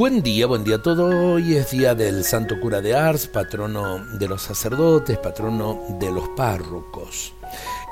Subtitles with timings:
[0.00, 1.14] Buen día, buen día a todos.
[1.14, 6.26] Hoy es día del Santo Cura de Ars, patrono de los sacerdotes, patrono de los
[6.30, 7.34] párrocos.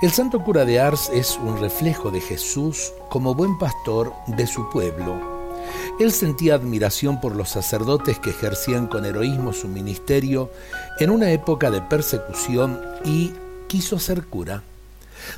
[0.01, 4.71] El Santo Cura de Ars es un reflejo de Jesús como buen pastor de su
[4.71, 5.21] pueblo.
[6.01, 10.51] Él sentía admiración por los sacerdotes que ejercían con heroísmo su ministerio
[11.01, 13.35] en una época de persecución y
[13.67, 14.63] quiso ser cura.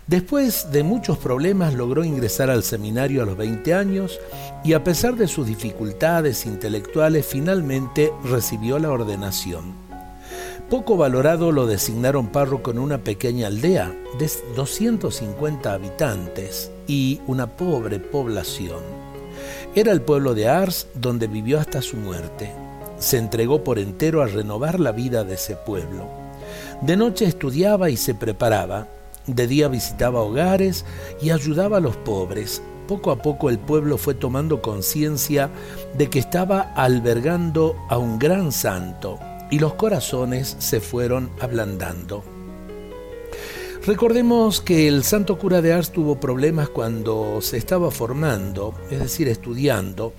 [0.07, 4.19] Después de muchos problemas logró ingresar al seminario a los 20 años
[4.65, 9.75] y a pesar de sus dificultades intelectuales finalmente recibió la ordenación.
[10.69, 17.99] Poco valorado lo designaron párroco en una pequeña aldea de 250 habitantes y una pobre
[17.99, 18.79] población.
[19.75, 22.53] Era el pueblo de Ars donde vivió hasta su muerte.
[22.99, 26.09] Se entregó por entero a renovar la vida de ese pueblo.
[26.83, 28.87] De noche estudiaba y se preparaba,
[29.27, 30.85] de día visitaba hogares
[31.21, 32.63] y ayudaba a los pobres.
[32.87, 35.51] Poco a poco el pueblo fue tomando conciencia
[35.97, 39.19] de que estaba albergando a un gran santo
[39.51, 42.25] y los corazones se fueron ablandando.
[43.87, 49.27] Recordemos que el santo cura de Ars tuvo problemas cuando se estaba formando, es decir,
[49.29, 50.13] estudiando,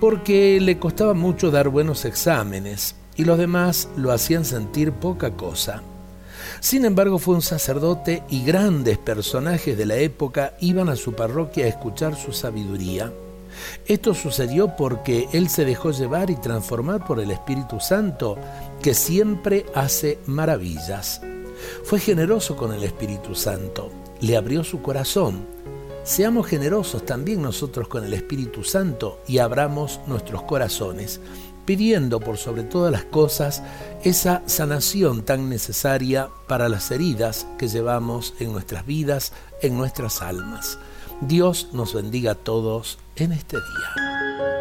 [0.00, 5.82] porque le costaba mucho dar buenos exámenes y los demás lo hacían sentir poca cosa.
[6.60, 11.66] Sin embargo, fue un sacerdote y grandes personajes de la época iban a su parroquia
[11.66, 13.12] a escuchar su sabiduría.
[13.86, 18.36] Esto sucedió porque él se dejó llevar y transformar por el Espíritu Santo,
[18.82, 21.20] que siempre hace maravillas.
[21.84, 25.46] Fue generoso con el Espíritu Santo, le abrió su corazón.
[26.04, 31.20] Seamos generosos también nosotros con el Espíritu Santo y abramos nuestros corazones
[31.66, 33.62] pidiendo por sobre todas las cosas
[34.04, 40.78] esa sanación tan necesaria para las heridas que llevamos en nuestras vidas, en nuestras almas.
[41.20, 44.55] Dios nos bendiga a todos en este día.